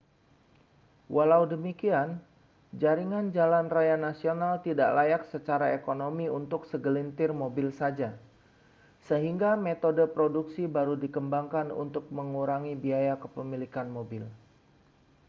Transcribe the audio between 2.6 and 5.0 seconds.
jaringan jalan raya nasional tidak